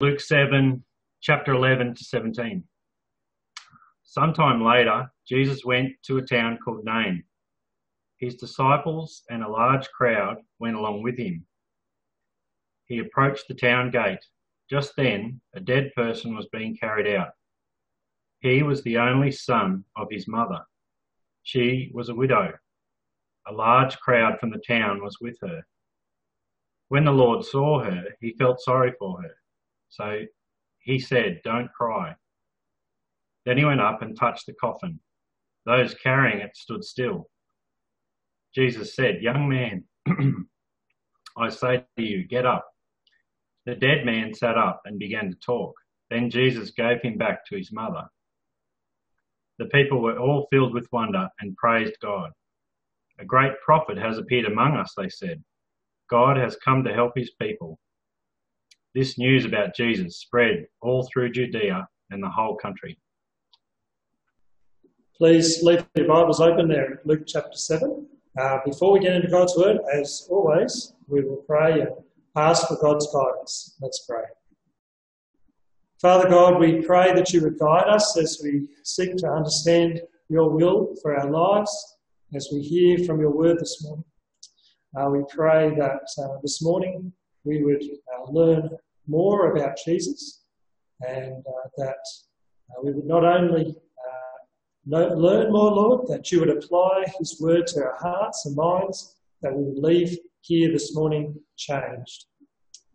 [0.00, 0.84] Luke 7,
[1.20, 2.62] chapter 11 to 17.
[4.04, 7.24] Sometime later, Jesus went to a town called Nain.
[8.18, 11.44] His disciples and a large crowd went along with him.
[12.84, 14.24] He approached the town gate.
[14.70, 17.30] Just then, a dead person was being carried out.
[18.38, 20.60] He was the only son of his mother.
[21.42, 22.52] She was a widow.
[23.48, 25.66] A large crowd from the town was with her.
[26.86, 29.34] When the Lord saw her, he felt sorry for her
[29.88, 30.22] so
[30.80, 32.14] he said, Don't cry.
[33.44, 35.00] Then he went up and touched the coffin.
[35.66, 37.28] Those carrying it stood still.
[38.54, 39.84] Jesus said, Young man,
[41.36, 42.66] I say to you, get up.
[43.66, 45.74] The dead man sat up and began to talk.
[46.10, 48.04] Then Jesus gave him back to his mother.
[49.58, 52.30] The people were all filled with wonder and praised God.
[53.18, 55.42] A great prophet has appeared among us, they said.
[56.08, 57.78] God has come to help his people.
[58.94, 62.98] This news about Jesus spread all through Judea and the whole country.
[65.14, 68.06] Please leave your Bibles open there Luke chapter 7.
[68.40, 71.90] Uh, before we get into God's Word, as always, we will pray and
[72.34, 73.76] ask for God's guidance.
[73.80, 74.24] Let's pray.
[76.00, 80.48] Father God, we pray that you would guide us as we seek to understand your
[80.48, 81.96] will for our lives,
[82.34, 84.04] as we hear from your word this morning.
[84.98, 87.12] Uh, we pray that uh, this morning
[87.48, 88.70] we would uh, learn
[89.06, 90.44] more about Jesus
[91.00, 92.04] and uh, that
[92.70, 93.74] uh, we would not only
[94.88, 99.16] know, learn more, Lord, that you would apply His word to our hearts and minds,
[99.42, 102.24] that we would leave here this morning changed.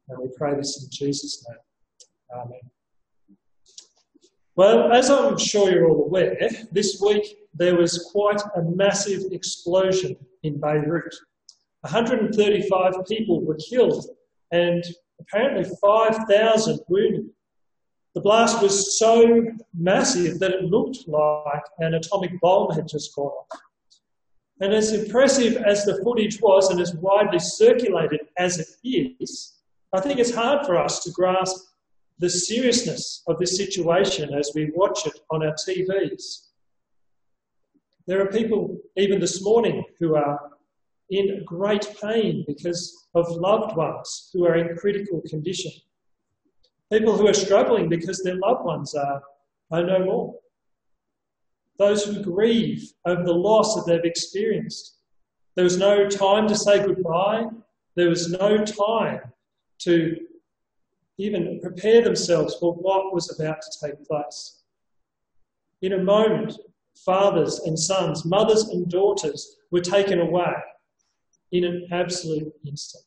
[0.10, 1.58] And we pray this in Jesus' name.
[2.36, 2.60] Amen.
[4.56, 6.36] Well, as I'm sure you're all aware,
[6.72, 11.14] this week there was quite a massive explosion in Beirut.
[11.82, 14.06] 135 people were killed
[14.54, 14.84] and
[15.20, 17.26] apparently 5,000 wounded.
[18.14, 23.32] The blast was so massive that it looked like an atomic bomb had just gone
[23.32, 23.60] off.
[24.62, 29.56] And as impressive as the footage was and as widely circulated as it is,
[29.92, 31.58] I think it's hard for us to grasp
[32.20, 36.50] the seriousness of this situation as we watch it on our TVs.
[38.06, 40.40] There are people, even this morning, who are
[41.10, 45.72] in great pain because of loved ones who are in critical condition.
[46.92, 49.22] People who are struggling because their loved ones are,
[49.72, 50.36] are no more.
[51.78, 54.98] Those who grieve over the loss that they've experienced.
[55.56, 57.46] There was no time to say goodbye.
[57.96, 59.22] There was no time
[59.80, 60.18] to
[61.18, 64.64] even prepare themselves for what was about to take place.
[65.82, 66.58] In a moment,
[67.06, 70.54] fathers and sons, mothers and daughters were taken away
[71.54, 73.06] in an absolute instant.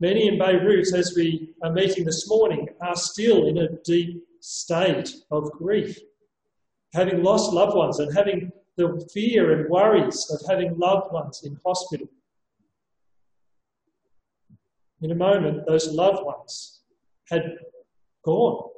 [0.00, 5.10] Many in Beirut, as we are meeting this morning, are still in a deep state
[5.30, 5.98] of grief,
[6.94, 11.58] having lost loved ones and having the fear and worries of having loved ones in
[11.66, 12.08] hospital.
[15.02, 16.80] In a moment, those loved ones
[17.28, 17.58] had
[18.24, 18.70] gone.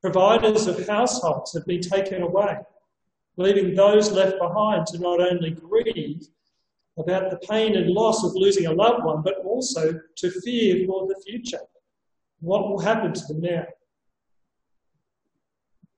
[0.00, 2.56] Providers of households had been taken away,
[3.36, 6.26] leaving those left behind to not only grieve,
[6.98, 11.06] about the pain and loss of losing a loved one, but also to fear for
[11.06, 11.60] the future.
[12.40, 13.66] What will happen to them now?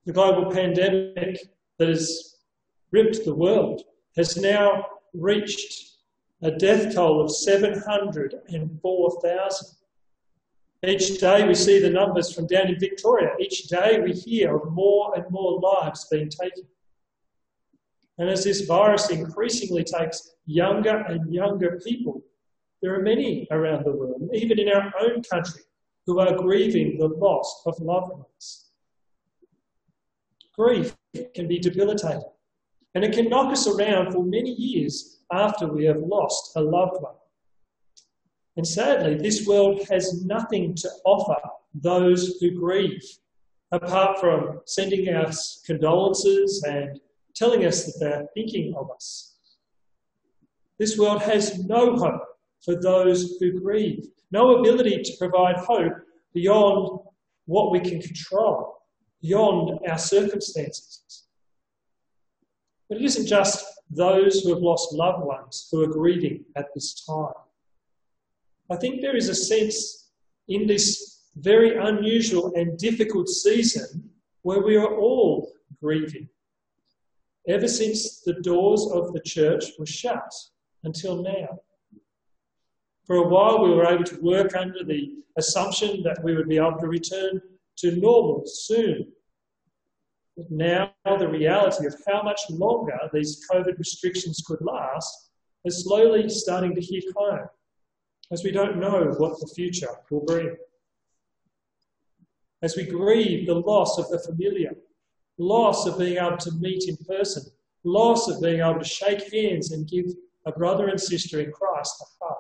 [0.07, 1.41] The global pandemic
[1.79, 2.37] that has
[2.93, 3.83] ripped the world
[4.17, 5.93] has now reached
[6.43, 9.69] a death toll of 704,000.
[10.87, 13.31] Each day we see the numbers from down in Victoria.
[13.41, 16.65] Each day we hear of more and more lives being taken.
[18.19, 22.23] And as this virus increasingly takes younger and younger people,
[22.81, 25.63] there are many around the world, even in our own country,
[26.07, 28.71] who are grieving the loss of loved ones.
[30.57, 30.95] Grief
[31.35, 32.31] can be debilitating,
[32.95, 37.03] and it can knock us around for many years after we have lost a loved
[37.03, 37.15] one.
[38.57, 41.41] And sadly, this world has nothing to offer
[41.75, 43.03] those who grieve,
[43.73, 47.01] apart from sending us condolences and
[47.35, 49.35] telling us that they're thinking of us.
[50.79, 52.23] This world has no hope
[52.65, 55.93] for those who grieve, no ability to provide hope
[56.33, 57.01] beyond
[57.47, 58.79] what we can control,
[59.23, 61.25] beyond our circumstances.
[62.89, 67.05] But it isn't just those who have lost loved ones who are grieving at this
[67.05, 67.35] time.
[68.71, 70.11] I think there is a sense
[70.49, 74.11] in this very unusual and difficult season
[74.43, 76.29] where we are all grieving
[77.49, 80.33] ever since the doors of the church were shut
[80.85, 81.59] until now.
[83.07, 86.57] For a while, we were able to work under the assumption that we would be
[86.57, 87.41] able to return
[87.79, 89.13] to normal soon.
[90.37, 95.31] But now, the reality of how much longer these COVID restrictions could last
[95.65, 97.47] is slowly starting to hit home,
[98.33, 100.57] as we don't know what the future will bring.
[102.63, 104.73] As we grieve the loss of the familiar,
[105.39, 107.45] loss of being able to meet in person,
[107.85, 110.07] loss of being able to shake hands and give
[110.47, 112.37] a brother and sister in Christ a hug,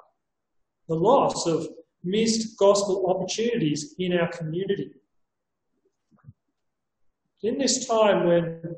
[0.88, 1.66] the loss of
[2.02, 4.90] missed gospel opportunities in our community.
[7.42, 8.76] In this time when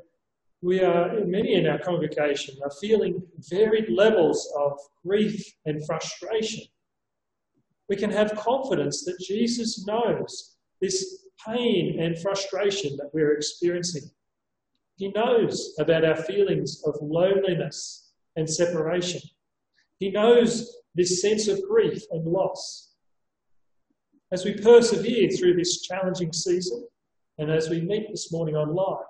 [0.61, 6.63] we are, many in our congregation are feeling varied levels of grief and frustration,
[7.89, 14.09] we can have confidence that Jesus knows this pain and frustration that we're experiencing.
[14.97, 19.21] He knows about our feelings of loneliness and separation.
[19.99, 22.95] He knows this sense of grief and loss.
[24.31, 26.87] As we persevere through this challenging season,
[27.37, 29.05] and as we meet this morning online,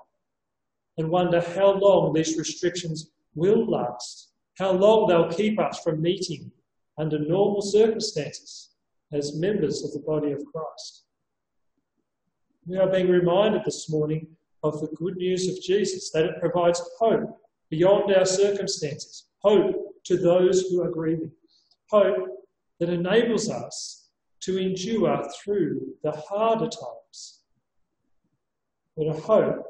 [0.98, 6.52] and wonder how long these restrictions will last, how long they'll keep us from meeting
[6.98, 8.72] under normal circumstances
[9.14, 11.07] as members of the body of Christ.
[12.68, 14.28] We are being reminded this morning
[14.62, 20.18] of the good news of Jesus, that it provides hope beyond our circumstances, hope to
[20.18, 21.32] those who are grieving,
[21.90, 22.28] hope
[22.82, 24.10] that enables us
[24.42, 27.44] to endure through the harder times.
[28.98, 29.66] But a hope,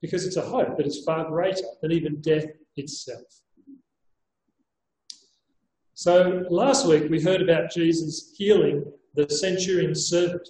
[0.00, 2.46] because it's a hope that is far greater than even death
[2.76, 3.42] itself.
[5.94, 10.48] So last week we heard about Jesus healing the centurion's servant.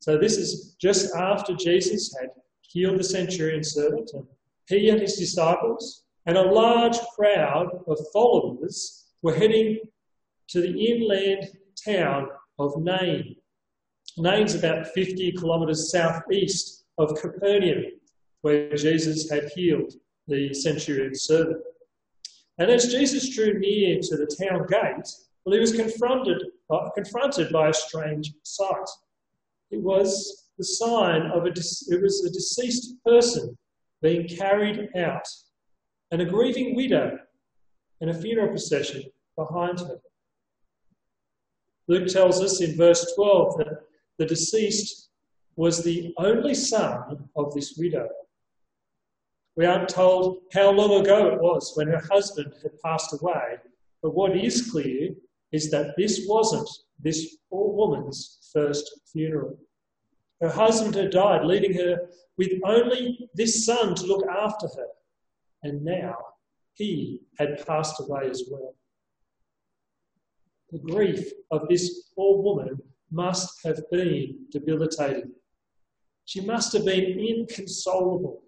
[0.00, 2.30] So this is just after Jesus had
[2.60, 4.26] healed the centurion servant, and
[4.68, 9.78] he and his disciples and a large crowd of followers were heading
[10.48, 11.48] to the inland
[11.84, 12.28] town
[12.58, 13.36] of Nain.
[14.16, 17.84] Nain's about 50 kilometres southeast of Capernaum,
[18.42, 19.94] where Jesus had healed
[20.26, 21.62] the centurion's servant.
[22.58, 25.08] And as Jesus drew near to the town gate,
[25.44, 28.88] well, he was confronted, uh, confronted by a strange sight.
[29.70, 33.56] It was the sign of a, it was a deceased person
[34.02, 35.26] being carried out,
[36.10, 37.18] and a grieving widow
[38.00, 39.02] and a funeral procession
[39.36, 40.00] behind her.
[41.88, 43.80] Luke tells us in verse 12 that
[44.18, 45.10] the deceased
[45.56, 48.08] was the only son of this widow.
[49.56, 53.56] We aren't told how long ago it was when her husband had passed away,
[54.02, 55.10] but what is clear
[55.50, 56.68] is that this wasn't
[57.00, 59.58] this poor woman's first funeral.
[60.40, 64.86] Her husband had died, leaving her with only this son to look after her.
[65.62, 66.16] And now
[66.74, 68.74] he had passed away as well.
[70.70, 72.78] The grief of this poor woman
[73.10, 75.32] must have been debilitating.
[76.26, 78.42] She must have been inconsolable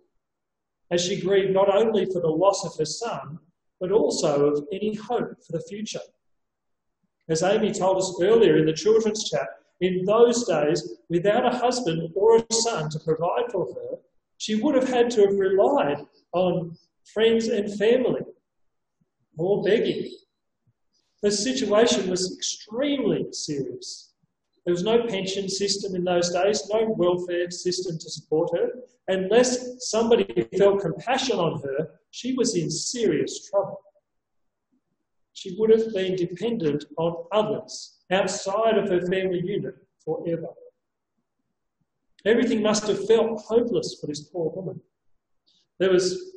[0.91, 3.39] as she grieved not only for the loss of her son,
[3.81, 6.01] but also of any hope for the future.
[7.29, 9.49] As Amy told us earlier in the children's chat,
[9.81, 13.99] in those days, without a husband or a son to provide for her,
[14.37, 16.77] she would have had to have relied on
[17.13, 18.23] friends and family
[19.39, 20.11] or begging.
[21.23, 24.13] Her situation was extremely serious.
[24.65, 28.71] There was no pension system in those days, no welfare system to support her.
[29.09, 33.81] Unless somebody felt compassion on her, she was in serious trouble.
[35.33, 39.75] She would have been dependent on others outside of her family unit
[40.05, 40.49] forever.
[42.25, 44.81] Everything must have felt hopeless for this poor woman.
[45.79, 46.35] There was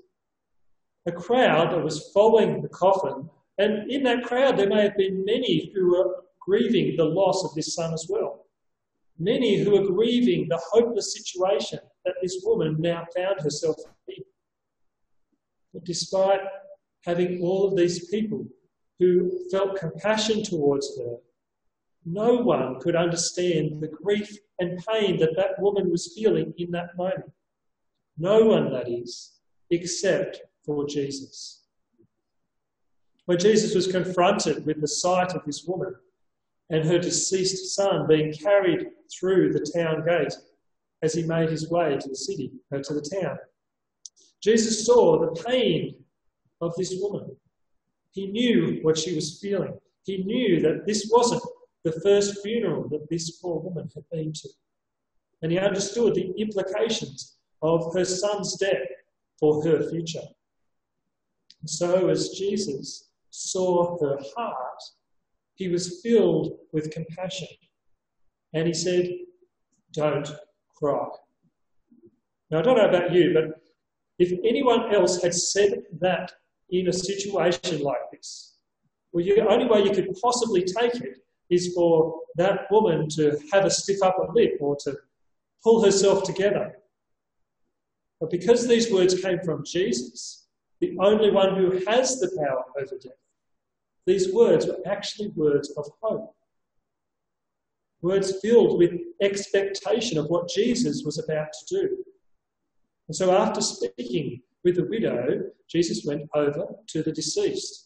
[1.05, 5.25] a crowd that was following the coffin, and in that crowd there may have been
[5.25, 8.45] many who were grieving the loss of this son as well.
[9.19, 13.75] Many who were grieving the hopeless situation that this woman now found herself
[14.07, 14.23] in.
[15.73, 16.41] But despite
[17.05, 18.45] having all of these people
[18.99, 21.17] who felt compassion towards her,
[22.05, 26.97] no one could understand the grief and pain that that woman was feeling in that
[26.97, 27.31] moment.
[28.17, 31.63] No one, that is, except for Jesus.
[33.25, 35.95] When Jesus was confronted with the sight of this woman
[36.69, 40.33] and her deceased son being carried through the town gate
[41.01, 43.37] as he made his way to the city, or uh, to the town,
[44.41, 45.95] Jesus saw the pain
[46.59, 47.35] of this woman.
[48.11, 49.73] He knew what she was feeling.
[50.03, 51.43] He knew that this wasn't
[51.83, 54.49] the first funeral that this poor woman had been to.
[55.41, 58.87] And he understood the implications of her son's death
[59.39, 60.27] for her future.
[61.61, 64.81] And so, as Jesus saw her heart,
[65.55, 67.47] He was filled with compassion.
[68.53, 69.09] And he said,
[69.91, 70.29] Don't
[70.75, 71.07] cry.
[72.49, 73.61] Now, I don't know about you, but
[74.19, 76.31] if anyone else had said that
[76.69, 78.57] in a situation like this,
[79.11, 83.65] well, the only way you could possibly take it is for that woman to have
[83.65, 84.97] a stiff upper lip or to
[85.63, 86.75] pull herself together.
[88.19, 90.47] But because these words came from Jesus,
[90.79, 93.11] the only one who has the power over death,
[94.05, 96.35] these words were actually words of hope.
[98.01, 101.97] Words filled with expectation of what Jesus was about to do.
[103.07, 107.82] And so, after speaking with the widow, Jesus went over to the deceased.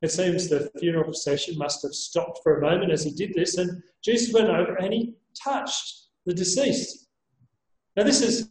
[0.00, 3.56] It seems the funeral procession must have stopped for a moment as he did this,
[3.58, 7.08] and Jesus went over and he touched the deceased.
[7.96, 8.48] Now, this is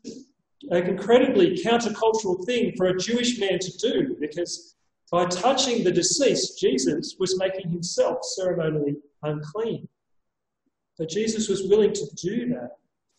[0.69, 4.75] an incredibly countercultural thing for a Jewish man to do because
[5.09, 9.87] by touching the deceased, Jesus was making himself ceremonially unclean.
[10.97, 12.71] But Jesus was willing to do that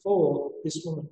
[0.02, 1.08] for this woman.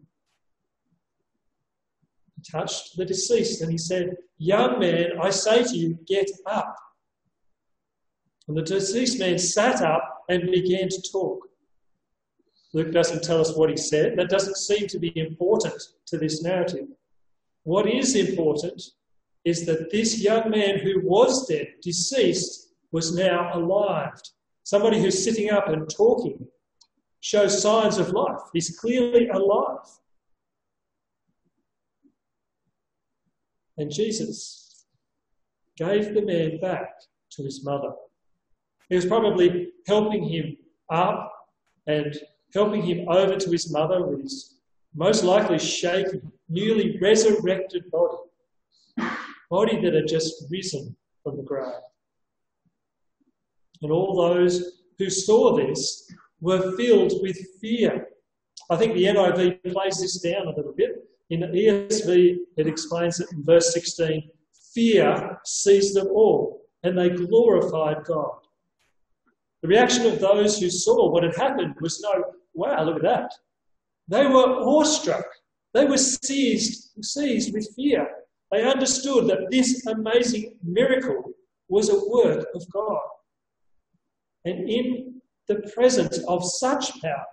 [2.37, 6.77] He touched the deceased and he said, Young man, I say to you, get up.
[8.49, 11.49] And the deceased man sat up and began to talk.
[12.73, 14.17] Luke doesn't tell us what he said.
[14.17, 16.89] That doesn't seem to be important to this narrative.
[17.65, 18.83] What is important
[19.45, 24.21] is that this young man who was dead, deceased, was now alive.
[24.65, 26.47] Somebody who's sitting up and talking
[27.21, 28.41] shows signs of life.
[28.53, 29.87] He's clearly alive.
[33.79, 34.87] And Jesus
[35.77, 36.91] gave the man back
[37.33, 37.93] to his mother.
[38.89, 40.57] He was probably helping him
[40.91, 41.33] up
[41.87, 42.17] and
[42.55, 44.57] helping him over to his mother with his
[44.95, 49.11] most likely shaking, newly resurrected body,
[49.51, 51.67] body that had just risen from the grave.
[53.83, 58.09] And all those who saw this were filled with fear.
[58.71, 60.93] I think the NIV plays this down a little bit.
[61.29, 64.31] In the ESV, it explains it in verse 16
[64.75, 68.46] fear seized them all, and they glorified God.
[69.67, 72.23] The reaction of those who saw what had happened was no,
[72.55, 73.33] wow, look at that.
[74.07, 75.25] They were awestruck.
[75.75, 78.07] They were seized, seized with fear.
[78.53, 81.33] They understood that this amazing miracle
[81.69, 83.01] was a work of God.
[84.45, 87.27] And in the presence of such power,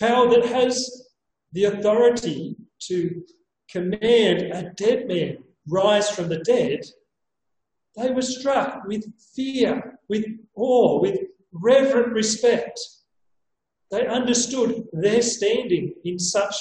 [0.00, 1.10] power that has
[1.52, 3.22] the authority to
[3.70, 6.86] command a dead man rise from the dead,
[7.96, 9.04] they were struck with
[9.34, 11.20] fear, with awe, with
[11.62, 12.80] reverent respect.
[13.90, 16.54] They understood their standing in such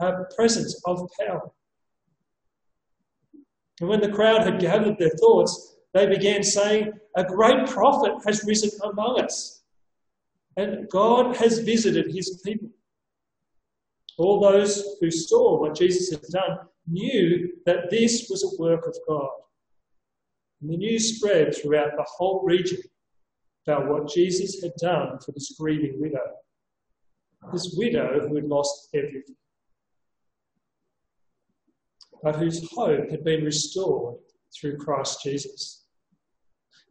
[0.00, 1.50] a presence of power.
[3.80, 8.44] And when the crowd had gathered their thoughts, they began saying, A great prophet has
[8.46, 9.62] risen among us,
[10.56, 12.68] and God has visited his people.
[14.18, 18.94] All those who saw what Jesus had done knew that this was a work of
[19.08, 19.30] God.
[20.60, 22.78] And the news spread throughout the whole region
[23.66, 26.20] about what Jesus had done for this grieving widow.
[27.52, 29.36] This widow who had lost everything,
[32.22, 34.16] but whose hope had been restored
[34.54, 35.84] through Christ Jesus.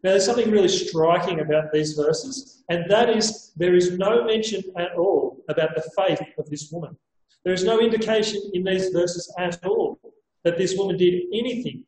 [0.04, 4.64] Now, there's something really striking about these verses, and that is there is no mention
[4.78, 6.98] at all about the faith of this woman.
[7.44, 10.00] There is no indication in these verses at all
[10.44, 11.84] that this woman did anything,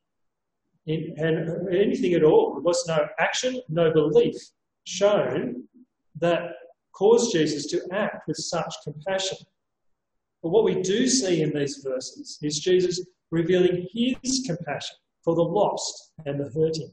[0.86, 2.54] in, and anything at all.
[2.54, 4.36] There was no action, no belief
[4.86, 5.64] shown
[6.20, 6.52] that
[6.94, 9.38] caused Jesus to act with such compassion.
[10.44, 15.44] But what we do see in these verses is Jesus revealing his compassion for the
[15.44, 16.92] lost and the hurting.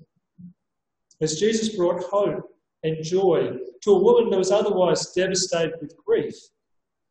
[1.20, 2.44] As Jesus brought hope
[2.84, 6.34] and joy to a woman that was otherwise devastated with grief,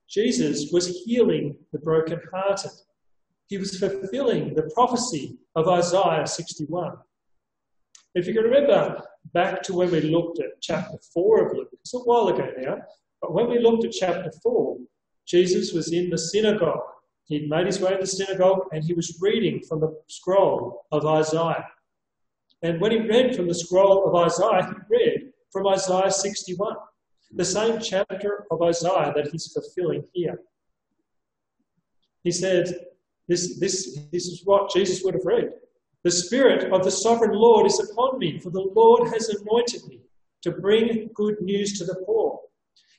[0.07, 2.71] Jesus was healing the brokenhearted.
[3.47, 6.97] He was fulfilling the prophecy of Isaiah 61.
[8.15, 9.03] If you can remember
[9.33, 12.77] back to when we looked at chapter 4 of Luke, it's a while ago now,
[13.21, 14.77] but when we looked at chapter 4,
[15.25, 16.81] Jesus was in the synagogue.
[17.25, 21.05] He'd made his way to the synagogue and he was reading from the scroll of
[21.05, 21.67] Isaiah.
[22.61, 26.75] And when he read from the scroll of Isaiah, he read from Isaiah 61
[27.35, 30.39] the same chapter of Isaiah that he's fulfilling here.
[32.23, 32.85] He said,
[33.27, 35.51] this, this, this is what Jesus would have read.
[36.07, 39.99] The Spirit of the Sovereign Lord is upon me, for the Lord has anointed me
[40.41, 42.39] to bring good news to the poor.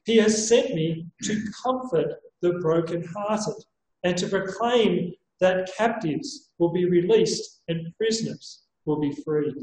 [0.05, 3.65] He has sent me to comfort the brokenhearted
[4.05, 9.55] and to proclaim that captives will be released and prisoners will be freed.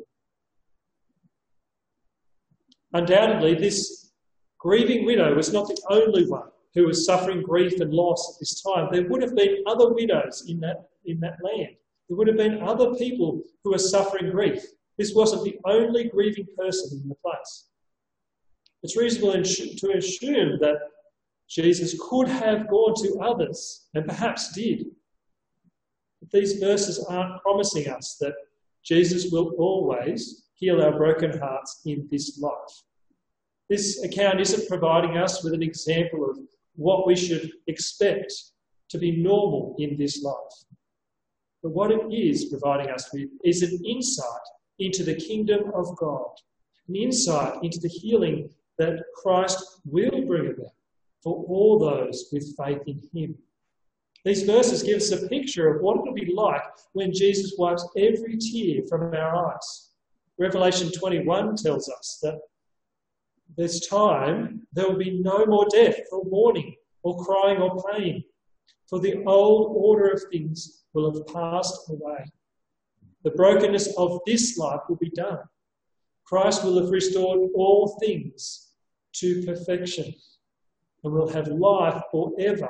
[2.94, 4.10] Undoubtedly, this
[4.58, 8.64] grieving widow was not the only one who was suffering grief and loss at this
[8.64, 8.88] time.
[8.92, 11.76] There would have been other widows in that, in that land.
[12.08, 14.64] There would have been other people who were suffering grief.
[14.98, 17.68] This wasn't the only grieving person in the place.
[18.84, 20.78] It's reasonable to assume that
[21.50, 24.86] Jesus could have gone to others and perhaps did.
[26.22, 28.34] But these verses aren't promising us that
[28.84, 32.84] Jesus will always heal our broken hearts in this life.
[33.70, 36.38] This account isn't providing us with an example of
[36.76, 38.32] what we should expect
[38.90, 40.36] to be normal in this life.
[41.66, 44.46] But what it is providing us with is an insight
[44.78, 46.30] into the kingdom of God,
[46.88, 50.74] an insight into the healing that Christ will bring about
[51.24, 53.36] for all those with faith in Him.
[54.24, 56.62] These verses give us a picture of what it will be like
[56.94, 59.90] when Jesus wipes every tear from our eyes.
[60.38, 62.42] Revelation 21 tells us that
[63.58, 68.24] this time there will be no more death or mourning or crying or pain,
[68.88, 72.26] for the old order of things will have passed away.
[73.24, 75.40] The brokenness of this life will be done.
[76.26, 78.72] Christ will have restored all things
[79.14, 80.14] to perfection
[81.04, 82.70] and will have life forever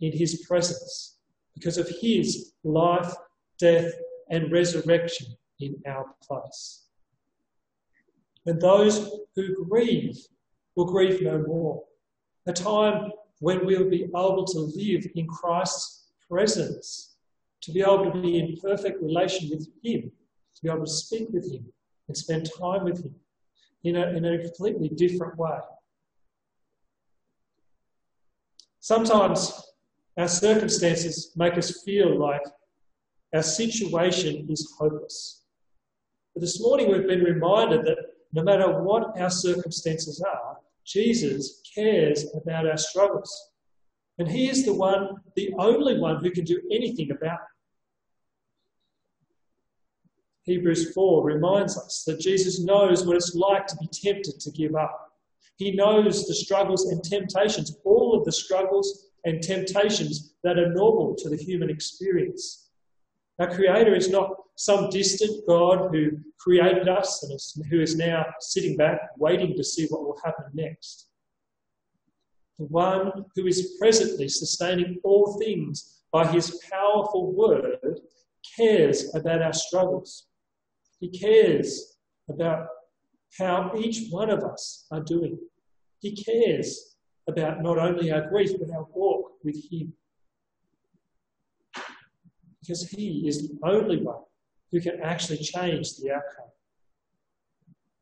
[0.00, 1.16] in his presence
[1.54, 3.12] because of his life,
[3.58, 3.92] death,
[4.30, 5.26] and resurrection
[5.60, 6.84] in our place.
[8.46, 10.18] And those who grieve
[10.76, 11.82] will grieve no more.
[12.46, 17.13] A time when we'll be able to live in Christ's presence,
[17.64, 20.12] to be able to be in perfect relation with Him,
[20.54, 21.64] to be able to speak with Him
[22.08, 23.14] and spend time with Him
[23.84, 25.58] in a, in a completely different way.
[28.80, 29.62] Sometimes
[30.18, 32.42] our circumstances make us feel like
[33.34, 35.44] our situation is hopeless.
[36.34, 37.96] But this morning we've been reminded that
[38.34, 43.52] no matter what our circumstances are, Jesus cares about our struggles.
[44.18, 47.53] And He is the one, the only one who can do anything about it.
[50.44, 54.74] Hebrews 4 reminds us that Jesus knows what it's like to be tempted to give
[54.74, 55.12] up.
[55.56, 61.14] He knows the struggles and temptations, all of the struggles and temptations that are normal
[61.16, 62.68] to the human experience.
[63.38, 68.76] Our Creator is not some distant God who created us and who is now sitting
[68.76, 71.08] back waiting to see what will happen next.
[72.58, 78.00] The one who is presently sustaining all things by his powerful word
[78.56, 80.26] cares about our struggles.
[81.00, 81.96] He cares
[82.28, 82.66] about
[83.38, 85.38] how each one of us are doing.
[86.00, 86.96] He cares
[87.28, 89.92] about not only our grief, but our walk with Him.
[92.60, 94.22] Because He is the only one
[94.70, 96.50] who can actually change the outcome.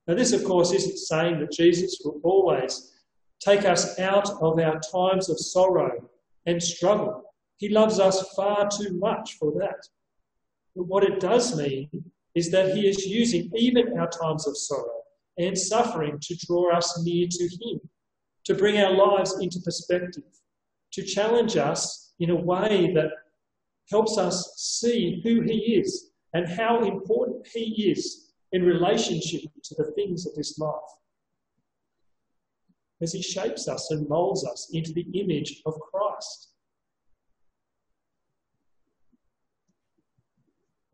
[0.06, 2.92] Now, this, of course, isn't saying that Jesus will always
[3.40, 6.08] take us out of our times of sorrow
[6.46, 7.34] and struggle.
[7.58, 9.86] He loves us far too much for that.
[10.74, 11.88] But what it does mean
[12.34, 15.02] is that He is using even our times of sorrow
[15.38, 17.80] and suffering to draw us near to Him,
[18.44, 20.24] to bring our lives into perspective,
[20.92, 23.10] to challenge us in a way that
[23.90, 29.90] helps us see who He is and how important He is in relationship to the
[29.92, 30.74] things of this life.
[33.00, 36.50] As He shapes us and molds us into the image of Christ.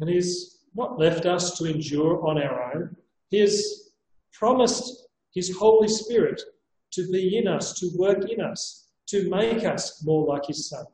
[0.01, 2.97] And He's not left us to endure on our own.
[3.31, 3.91] He has
[4.33, 6.41] promised His Holy Spirit
[6.93, 10.87] to be in us, to work in us, to make us more like His Son.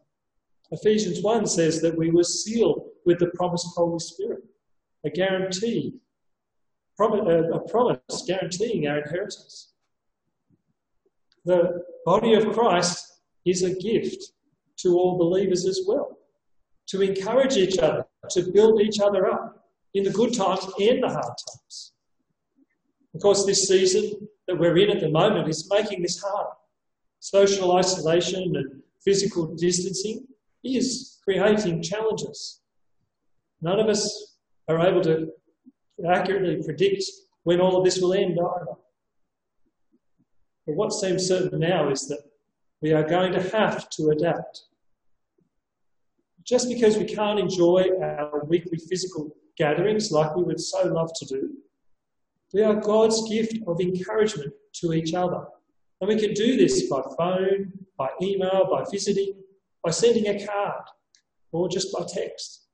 [0.70, 4.42] Ephesians 1 says that we were sealed with the promised Holy Spirit,
[5.04, 5.94] a guarantee,
[6.98, 9.74] uh, a promise guaranteeing our inheritance.
[11.44, 14.32] The body of Christ is a gift
[14.78, 16.18] to all believers as well,
[16.86, 19.63] to encourage each other, to build each other up
[19.94, 21.92] in the good times and the hard times.
[23.14, 26.48] Of course, this season that we're in at the moment is making this hard.
[27.20, 30.26] Social isolation and physical distancing
[30.64, 32.60] is creating challenges.
[33.62, 34.36] None of us
[34.68, 35.30] are able to
[36.06, 37.04] accurately predict
[37.44, 38.72] when all of this will end either.
[40.66, 42.20] But what seems certain now is that
[42.82, 44.64] we are going to have to adapt.
[46.46, 51.24] Just because we can't enjoy our weekly physical gatherings like we would so love to
[51.26, 51.50] do,
[52.52, 55.44] we are God's gift of encouragement to each other.
[56.00, 59.34] And we can do this by phone, by email, by visiting,
[59.82, 60.82] by sending a card,
[61.50, 62.66] or just by text.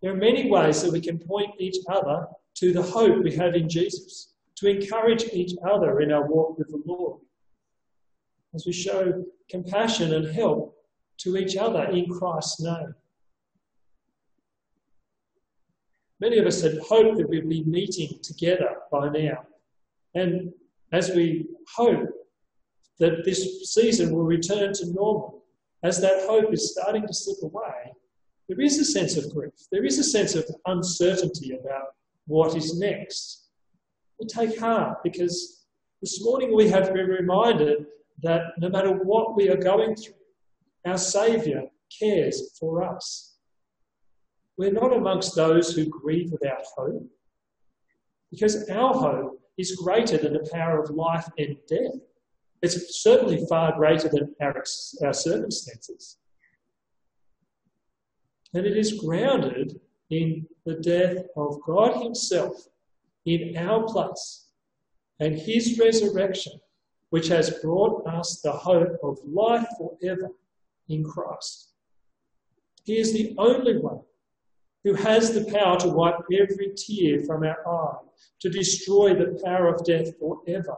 [0.00, 2.26] There are many ways that we can point each other
[2.56, 6.68] to the hope we have in Jesus, to encourage each other in our walk with
[6.68, 7.20] the Lord,
[8.54, 10.73] as we show compassion and help
[11.18, 12.94] to each other in Christ's name.
[16.20, 19.44] Many of us had hoped that we'd be meeting together by now.
[20.14, 20.52] And
[20.92, 21.46] as we
[21.76, 22.08] hope
[22.98, 25.42] that this season will return to normal,
[25.82, 27.92] as that hope is starting to slip away,
[28.48, 29.52] there is a sense of grief.
[29.72, 31.88] There is a sense of uncertainty about
[32.26, 33.48] what is next.
[34.20, 35.64] We take heart because
[36.00, 37.86] this morning we have been reminded
[38.22, 40.14] that no matter what we are going through,
[40.84, 41.64] our Saviour
[41.98, 43.36] cares for us.
[44.56, 47.10] We're not amongst those who grieve without hope
[48.30, 52.00] because our hope is greater than the power of life and death.
[52.62, 54.64] It's certainly far greater than our,
[55.04, 56.18] our circumstances.
[58.54, 62.68] And it is grounded in the death of God Himself
[63.26, 64.46] in our place
[65.20, 66.60] and His resurrection,
[67.10, 70.30] which has brought us the hope of life forever
[70.88, 71.72] in Christ.
[72.84, 74.00] He is the only one
[74.84, 77.96] who has the power to wipe every tear from our eye,
[78.40, 80.76] to destroy the power of death forever.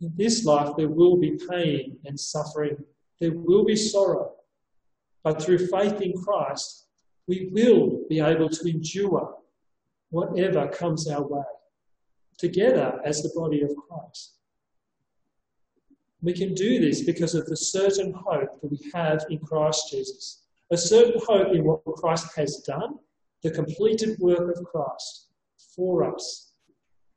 [0.00, 2.76] In this life, there will be pain and suffering,
[3.20, 4.32] there will be sorrow,
[5.22, 6.86] but through faith in Christ,
[7.28, 9.36] we will be able to endure
[10.10, 11.44] whatever comes our way,
[12.38, 14.38] together as the body of Christ.
[16.22, 20.44] We can do this because of the certain hope that we have in Christ Jesus,
[20.70, 23.00] a certain hope in what Christ has done,
[23.42, 25.30] the completed work of Christ
[25.74, 26.52] for us,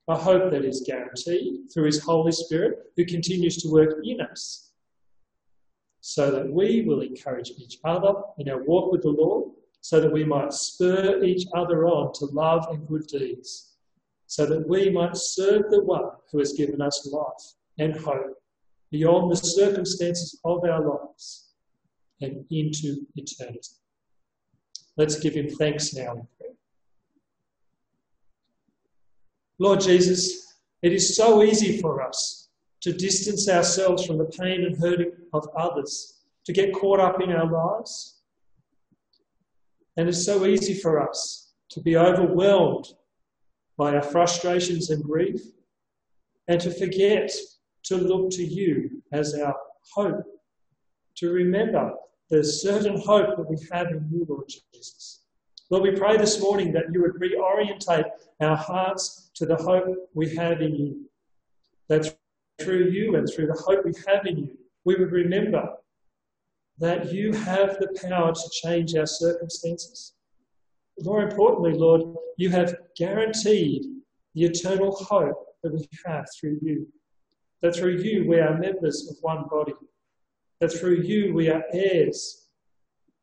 [0.07, 4.71] a hope that is guaranteed through His Holy Spirit who continues to work in us,
[6.01, 10.11] so that we will encourage each other in our walk with the Lord, so that
[10.11, 13.75] we might spur each other on to love and good deeds,
[14.25, 18.35] so that we might serve the one who has given us life and hope
[18.95, 21.49] beyond the circumstances of our lives
[22.21, 23.75] and into eternity.
[24.95, 26.55] Let's give him thanks now in prayer.
[29.59, 32.47] Lord Jesus, it is so easy for us
[32.81, 37.31] to distance ourselves from the pain and hurting of others, to get caught up in
[37.31, 38.21] our lives.
[39.97, 42.93] And it's so easy for us to be overwhelmed
[43.77, 45.41] by our frustrations and grief
[46.47, 47.31] and to forget
[47.85, 49.55] to look to you as our
[49.93, 50.23] hope,
[51.17, 51.93] to remember
[52.29, 55.21] the certain hope that we have in you, Lord Jesus.
[55.69, 58.05] Lord, we pray this morning that you would reorientate
[58.41, 61.09] our hearts to the hope we have in you.
[61.87, 62.17] That
[62.59, 65.69] through you and through the hope we have in you, we would remember
[66.79, 70.13] that you have the power to change our circumstances.
[71.01, 72.01] More importantly, Lord,
[72.37, 73.85] you have guaranteed
[74.33, 76.87] the eternal hope that we have through you
[77.61, 79.73] that through you we are members of one body,
[80.59, 82.47] that through you we are heirs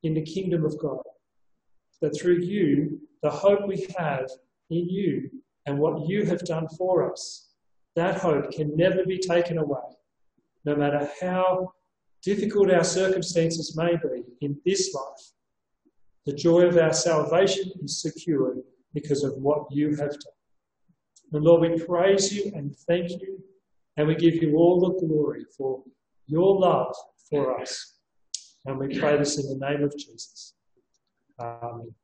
[0.02, 1.02] in the kingdom of God,
[2.00, 4.28] that through you the hope we have
[4.70, 5.30] in you
[5.66, 7.50] and what you have done for us,
[7.94, 9.80] that hope can never be taken away,
[10.64, 11.72] no matter how
[12.22, 15.32] difficult our circumstances may be in this life.
[16.26, 18.58] The joy of our salvation is secured
[18.94, 20.38] because of what you have done.
[21.32, 23.42] And Lord, we praise you and thank you
[23.96, 25.82] and we give you all the glory for
[26.26, 26.94] your love
[27.28, 27.98] for us.
[28.64, 30.54] And we pray this in the name of Jesus.
[31.40, 31.94] Amen.